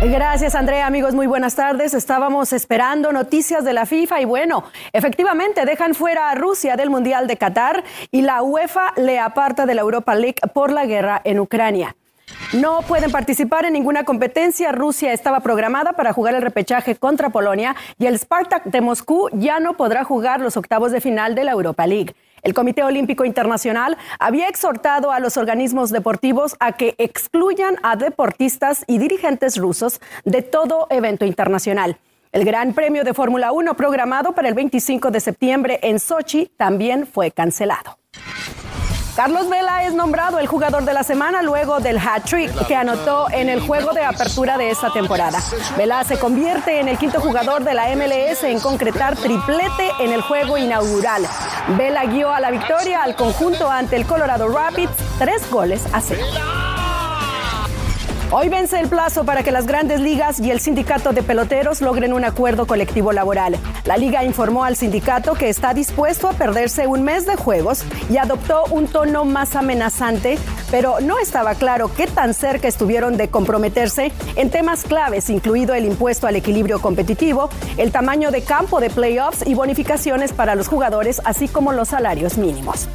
Gracias, 0.04 0.56
Andrea. 0.56 0.88
Amigos, 0.88 1.14
muy 1.14 1.28
buenas 1.28 1.54
tardes. 1.54 1.94
Estábamos 1.94 2.52
esperando 2.52 3.12
noticias 3.12 3.64
de 3.64 3.72
la 3.72 3.86
FIFA 3.86 4.20
y 4.22 4.24
bueno, 4.24 4.64
efectivamente 4.92 5.64
dejan 5.64 5.94
fuera 5.94 6.28
a 6.28 6.34
Rusia 6.34 6.74
del 6.74 6.90
Mundial 6.90 7.28
de 7.28 7.36
Qatar 7.36 7.84
y 8.10 8.22
la 8.22 8.42
UEFA 8.42 8.94
le 8.96 9.20
aparta 9.20 9.64
de 9.64 9.76
la 9.76 9.82
Europa 9.82 10.16
League 10.16 10.40
por 10.52 10.72
la 10.72 10.86
guerra 10.86 11.20
en 11.22 11.38
Ucrania. 11.38 11.94
No 12.52 12.80
pueden 12.82 13.12
participar 13.12 13.64
en 13.64 13.74
ninguna 13.74 14.02
competencia. 14.02 14.72
Rusia 14.72 15.12
estaba 15.12 15.38
programada 15.38 15.92
para 15.92 16.12
jugar 16.12 16.34
el 16.34 16.42
repechaje 16.42 16.96
contra 16.96 17.30
Polonia 17.30 17.76
y 17.96 18.06
el 18.06 18.18
Spartak 18.18 18.64
de 18.64 18.80
Moscú 18.80 19.28
ya 19.32 19.60
no 19.60 19.76
podrá 19.76 20.02
jugar 20.02 20.40
los 20.40 20.56
octavos 20.56 20.90
de 20.90 21.00
final 21.00 21.36
de 21.36 21.44
la 21.44 21.52
Europa 21.52 21.86
League. 21.86 22.16
El 22.42 22.54
Comité 22.54 22.82
Olímpico 22.82 23.24
Internacional 23.24 23.96
había 24.18 24.48
exhortado 24.48 25.12
a 25.12 25.20
los 25.20 25.36
organismos 25.36 25.90
deportivos 25.90 26.56
a 26.58 26.72
que 26.72 26.96
excluyan 26.98 27.76
a 27.84 27.94
deportistas 27.94 28.84
y 28.88 28.98
dirigentes 28.98 29.56
rusos 29.56 30.00
de 30.24 30.42
todo 30.42 30.88
evento 30.90 31.24
internacional. 31.24 31.98
El 32.32 32.44
Gran 32.44 32.72
Premio 32.72 33.04
de 33.04 33.14
Fórmula 33.14 33.52
1 33.52 33.74
programado 33.74 34.32
para 34.32 34.48
el 34.48 34.54
25 34.54 35.12
de 35.12 35.20
septiembre 35.20 35.78
en 35.82 36.00
Sochi 36.00 36.50
también 36.56 37.06
fue 37.06 37.30
cancelado. 37.30 37.98
Carlos 39.14 39.50
Vela 39.50 39.84
es 39.84 39.92
nombrado 39.92 40.38
el 40.38 40.46
jugador 40.46 40.86
de 40.86 40.94
la 40.94 41.02
semana 41.02 41.42
luego 41.42 41.80
del 41.80 41.98
hat-trick 41.98 42.66
que 42.66 42.74
anotó 42.74 43.28
en 43.30 43.50
el 43.50 43.60
juego 43.60 43.92
de 43.92 44.02
apertura 44.02 44.56
de 44.56 44.70
esta 44.70 44.90
temporada. 44.90 45.38
Vela 45.76 46.02
se 46.02 46.18
convierte 46.18 46.80
en 46.80 46.88
el 46.88 46.96
quinto 46.96 47.20
jugador 47.20 47.62
de 47.62 47.74
la 47.74 47.94
MLS 47.94 48.42
en 48.42 48.58
concretar 48.58 49.14
triplete 49.16 49.90
en 50.00 50.12
el 50.12 50.22
juego 50.22 50.56
inaugural. 50.56 51.26
Vela 51.68 52.04
guió 52.04 52.32
a 52.32 52.40
la 52.40 52.50
victoria 52.50 53.02
al 53.02 53.14
conjunto 53.14 53.70
ante 53.70 53.96
el 53.96 54.04
Colorado 54.04 54.48
Rapids, 54.48 54.92
tres 55.18 55.48
goles 55.50 55.82
a 55.92 56.00
cero. 56.00 56.24
Hoy 58.34 58.48
vence 58.48 58.80
el 58.80 58.88
plazo 58.88 59.24
para 59.24 59.42
que 59.42 59.52
las 59.52 59.66
grandes 59.66 60.00
ligas 60.00 60.40
y 60.40 60.50
el 60.50 60.58
sindicato 60.58 61.12
de 61.12 61.22
peloteros 61.22 61.82
logren 61.82 62.14
un 62.14 62.24
acuerdo 62.24 62.66
colectivo 62.66 63.12
laboral. 63.12 63.58
La 63.84 63.98
liga 63.98 64.24
informó 64.24 64.64
al 64.64 64.74
sindicato 64.74 65.34
que 65.34 65.50
está 65.50 65.74
dispuesto 65.74 66.28
a 66.28 66.32
perderse 66.32 66.86
un 66.86 67.02
mes 67.02 67.26
de 67.26 67.36
juegos 67.36 67.84
y 68.08 68.16
adoptó 68.16 68.64
un 68.70 68.88
tono 68.88 69.26
más 69.26 69.54
amenazante, 69.54 70.38
pero 70.72 71.00
no 71.00 71.18
estaba 71.18 71.54
claro 71.54 71.90
qué 71.94 72.06
tan 72.06 72.32
cerca 72.32 72.66
estuvieron 72.66 73.18
de 73.18 73.28
comprometerse 73.28 74.10
en 74.36 74.50
temas 74.50 74.84
claves, 74.84 75.28
incluido 75.28 75.74
el 75.74 75.84
impuesto 75.84 76.26
al 76.26 76.34
equilibrio 76.34 76.80
competitivo, 76.80 77.50
el 77.76 77.92
tamaño 77.92 78.30
de 78.30 78.42
campo 78.42 78.80
de 78.80 78.88
playoffs 78.88 79.46
y 79.46 79.54
bonificaciones 79.54 80.32
para 80.32 80.54
los 80.54 80.68
jugadores, 80.68 81.20
así 81.26 81.46
como 81.46 81.74
los 81.74 81.88
salarios 81.88 82.38
mínimos. 82.38 82.88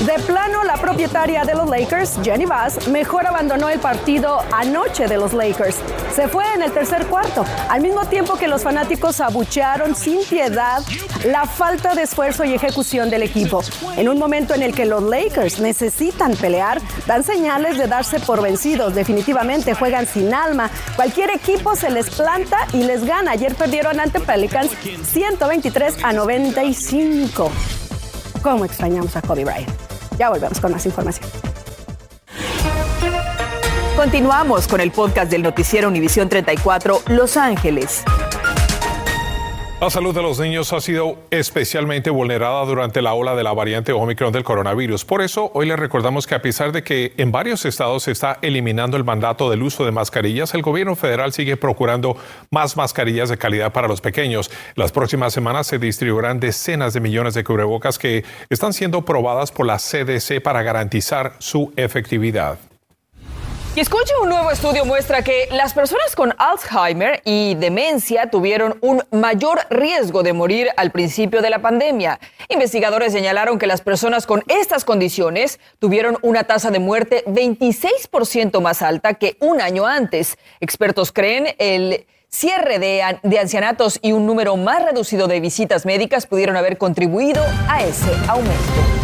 De 0.00 0.14
plano, 0.22 0.64
la 0.64 0.78
propietaria 0.78 1.44
de 1.44 1.54
los 1.54 1.68
Lakers, 1.68 2.20
Jenny 2.22 2.46
Bass, 2.46 2.88
mejor 2.88 3.26
abandonó 3.26 3.68
el 3.68 3.78
partido 3.80 4.38
anoche 4.50 5.06
de 5.06 5.18
los 5.18 5.34
Lakers. 5.34 5.76
Se 6.16 6.26
fue 6.26 6.42
en 6.54 6.62
el 6.62 6.72
tercer 6.72 7.04
cuarto, 7.06 7.44
al 7.68 7.82
mismo 7.82 8.06
tiempo 8.06 8.36
que 8.36 8.48
los 8.48 8.62
fanáticos 8.62 9.20
abuchearon 9.20 9.94
sin 9.94 10.24
piedad 10.24 10.82
la 11.26 11.44
falta 11.44 11.94
de 11.94 12.02
esfuerzo 12.02 12.44
y 12.44 12.54
ejecución 12.54 13.10
del 13.10 13.24
equipo. 13.24 13.60
En 13.98 14.08
un 14.08 14.18
momento 14.18 14.54
en 14.54 14.62
el 14.62 14.74
que 14.74 14.86
los 14.86 15.02
Lakers 15.02 15.60
necesitan 15.60 16.34
pelear, 16.34 16.80
dan 17.06 17.22
señales 17.22 17.76
de 17.76 17.86
darse 17.86 18.20
por 18.20 18.40
vencidos. 18.40 18.94
Definitivamente 18.94 19.74
juegan 19.74 20.06
sin 20.06 20.32
alma. 20.32 20.70
Cualquier 20.96 21.28
equipo 21.28 21.76
se 21.76 21.90
les 21.90 22.08
planta 22.08 22.56
y 22.72 22.84
les 22.84 23.04
gana. 23.04 23.32
Ayer 23.32 23.54
perdieron 23.54 24.00
ante 24.00 24.18
Pelicans 24.18 24.70
123 25.12 26.02
a 26.02 26.14
95. 26.14 27.50
¿Cómo 28.42 28.64
extrañamos 28.64 29.14
a 29.16 29.20
Kobe 29.20 29.44
Bryant? 29.44 29.89
Ya 30.20 30.28
volvemos 30.28 30.60
con 30.60 30.70
más 30.70 30.84
información. 30.84 31.26
Continuamos 33.96 34.68
con 34.68 34.82
el 34.82 34.90
podcast 34.92 35.30
del 35.30 35.42
noticiero 35.42 35.88
Univisión 35.88 36.28
34 36.28 37.00
Los 37.06 37.38
Ángeles. 37.38 38.04
La 39.80 39.88
salud 39.88 40.14
de 40.14 40.20
los 40.20 40.38
niños 40.38 40.74
ha 40.74 40.80
sido 40.82 41.16
especialmente 41.30 42.10
vulnerada 42.10 42.66
durante 42.66 43.00
la 43.00 43.14
ola 43.14 43.34
de 43.34 43.42
la 43.42 43.54
variante 43.54 43.92
Omicron 43.92 44.30
del 44.30 44.44
coronavirus. 44.44 45.06
Por 45.06 45.22
eso, 45.22 45.50
hoy 45.54 45.66
les 45.66 45.78
recordamos 45.78 46.26
que 46.26 46.34
a 46.34 46.42
pesar 46.42 46.70
de 46.70 46.84
que 46.84 47.14
en 47.16 47.32
varios 47.32 47.64
estados 47.64 48.02
se 48.02 48.10
está 48.10 48.38
eliminando 48.42 48.98
el 48.98 49.04
mandato 49.04 49.48
del 49.48 49.62
uso 49.62 49.86
de 49.86 49.90
mascarillas, 49.90 50.52
el 50.52 50.60
gobierno 50.60 50.96
federal 50.96 51.32
sigue 51.32 51.56
procurando 51.56 52.14
más 52.50 52.76
mascarillas 52.76 53.30
de 53.30 53.38
calidad 53.38 53.72
para 53.72 53.88
los 53.88 54.02
pequeños. 54.02 54.50
Las 54.74 54.92
próximas 54.92 55.32
semanas 55.32 55.66
se 55.68 55.78
distribuirán 55.78 56.40
decenas 56.40 56.92
de 56.92 57.00
millones 57.00 57.32
de 57.32 57.42
cubrebocas 57.42 57.98
que 57.98 58.22
están 58.50 58.74
siendo 58.74 59.06
probadas 59.06 59.50
por 59.50 59.64
la 59.64 59.78
CDC 59.78 60.42
para 60.42 60.62
garantizar 60.62 61.36
su 61.38 61.72
efectividad. 61.76 62.58
Y 63.80 63.82
escuche, 63.82 64.12
un 64.22 64.28
nuevo 64.28 64.50
estudio 64.50 64.84
muestra 64.84 65.24
que 65.24 65.48
las 65.52 65.72
personas 65.72 66.14
con 66.14 66.34
Alzheimer 66.36 67.22
y 67.24 67.54
demencia 67.54 68.28
tuvieron 68.28 68.76
un 68.82 69.02
mayor 69.10 69.60
riesgo 69.70 70.22
de 70.22 70.34
morir 70.34 70.68
al 70.76 70.90
principio 70.90 71.40
de 71.40 71.48
la 71.48 71.60
pandemia. 71.60 72.20
Investigadores 72.50 73.14
señalaron 73.14 73.58
que 73.58 73.66
las 73.66 73.80
personas 73.80 74.26
con 74.26 74.42
estas 74.48 74.84
condiciones 74.84 75.60
tuvieron 75.78 76.18
una 76.20 76.44
tasa 76.44 76.70
de 76.70 76.78
muerte 76.78 77.24
26% 77.26 78.60
más 78.60 78.82
alta 78.82 79.14
que 79.14 79.38
un 79.40 79.62
año 79.62 79.86
antes. 79.86 80.36
Expertos 80.60 81.10
creen 81.10 81.46
el 81.56 82.04
cierre 82.28 82.78
de 82.78 83.38
ancianatos 83.38 83.98
y 84.02 84.12
un 84.12 84.26
número 84.26 84.58
más 84.58 84.84
reducido 84.84 85.26
de 85.26 85.40
visitas 85.40 85.86
médicas 85.86 86.26
pudieron 86.26 86.58
haber 86.58 86.76
contribuido 86.76 87.42
a 87.66 87.82
ese 87.82 88.12
aumento. 88.28 88.99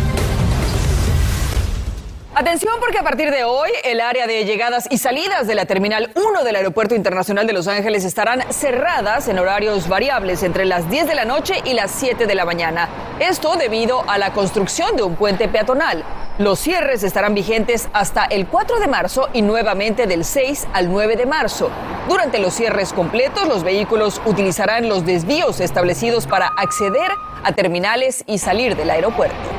Atención 2.39 2.75
porque 2.81 2.99
a 2.99 3.03
partir 3.03 3.31
de 3.31 3.45
hoy 3.45 3.71
el 3.83 3.99
área 3.99 4.27
de 4.27 4.45
llegadas 4.45 4.87
y 4.91 4.99
salidas 4.99 5.47
de 5.47 5.55
la 5.55 5.65
Terminal 5.65 6.11
1 6.15 6.45
del 6.45 6.57
Aeropuerto 6.57 6.95
Internacional 6.95 7.47
de 7.47 7.55
Los 7.55 7.67
Ángeles 7.67 8.05
estarán 8.05 8.43
cerradas 8.53 9.29
en 9.29 9.39
horarios 9.39 9.89
variables 9.89 10.43
entre 10.43 10.67
las 10.67 10.91
10 10.91 11.07
de 11.07 11.15
la 11.15 11.25
noche 11.25 11.63
y 11.65 11.73
las 11.73 11.91
7 11.93 12.27
de 12.27 12.35
la 12.35 12.45
mañana. 12.45 12.91
Esto 13.21 13.57
debido 13.57 14.05
a 14.07 14.19
la 14.19 14.35
construcción 14.35 14.97
de 14.97 15.03
un 15.03 15.17
puente 15.17 15.49
peatonal. 15.49 16.05
Los 16.37 16.59
cierres 16.59 17.05
estarán 17.05 17.33
vigentes 17.33 17.89
hasta 17.95 18.27
el 18.27 18.47
4 18.47 18.81
de 18.81 18.87
marzo 18.87 19.31
y 19.33 19.41
nuevamente 19.41 20.07
del 20.07 20.23
6 20.23 20.69
al 20.75 20.93
9 20.93 21.17
de 21.17 21.25
marzo. 21.25 21.71
Durante 22.07 22.39
los 22.39 22.53
cierres 22.53 22.93
completos, 22.93 23.49
los 23.49 23.65
vehículos 23.65 24.21
utilizarán 24.27 24.91
los 24.91 25.07
desvíos 25.07 25.61
establecidos 25.61 26.27
para 26.27 26.49
acceder 26.49 27.11
a 27.45 27.53
terminales 27.53 28.25
y 28.27 28.37
salir 28.37 28.77
del 28.77 28.91
aeropuerto. 28.91 29.56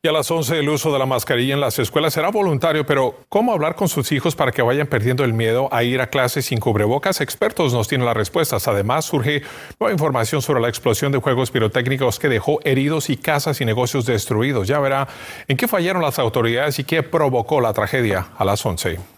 Y 0.00 0.06
a 0.06 0.12
las 0.12 0.30
11 0.30 0.60
el 0.60 0.68
uso 0.68 0.92
de 0.92 0.98
la 1.00 1.06
mascarilla 1.06 1.54
en 1.54 1.60
las 1.60 1.76
escuelas 1.80 2.14
será 2.14 2.30
voluntario, 2.30 2.86
pero 2.86 3.18
¿cómo 3.28 3.52
hablar 3.52 3.74
con 3.74 3.88
sus 3.88 4.12
hijos 4.12 4.36
para 4.36 4.52
que 4.52 4.62
vayan 4.62 4.86
perdiendo 4.86 5.24
el 5.24 5.32
miedo 5.32 5.68
a 5.72 5.82
ir 5.82 6.00
a 6.00 6.06
clases 6.06 6.44
sin 6.44 6.60
cubrebocas? 6.60 7.20
Expertos 7.20 7.72
nos 7.72 7.88
tienen 7.88 8.06
las 8.06 8.16
respuestas. 8.16 8.68
Además, 8.68 9.06
surge 9.06 9.42
nueva 9.80 9.92
información 9.92 10.40
sobre 10.40 10.60
la 10.60 10.68
explosión 10.68 11.10
de 11.10 11.18
juegos 11.18 11.50
pirotécnicos 11.50 12.20
que 12.20 12.28
dejó 12.28 12.60
heridos 12.62 13.10
y 13.10 13.16
casas 13.16 13.60
y 13.60 13.64
negocios 13.64 14.06
destruidos. 14.06 14.68
Ya 14.68 14.78
verá 14.78 15.08
en 15.48 15.56
qué 15.56 15.66
fallaron 15.66 16.00
las 16.00 16.20
autoridades 16.20 16.78
y 16.78 16.84
qué 16.84 17.02
provocó 17.02 17.60
la 17.60 17.72
tragedia 17.72 18.28
a 18.38 18.44
las 18.44 18.64
11. 18.64 19.17